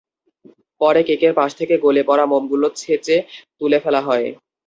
পরে 0.81 1.01
কেকের 1.07 1.33
পাশ 1.35 1.51
থেকে 1.59 1.75
গলে 1.85 2.01
পড়া 2.09 2.25
মোমগুলো 2.27 2.67
চেঁছে 2.79 3.15
তুলে 3.57 3.77
ফেলা 3.83 4.01
হয়। 4.07 4.27